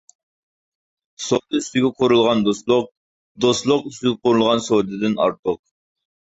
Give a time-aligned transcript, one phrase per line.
[1.25, 2.87] سودا ئۈستىگە قۇرۇلغان دوستلۇق،
[3.45, 5.63] دوستلۇق ئۈستىگە قۇرۇلغان سودىدىن ئارتۇق.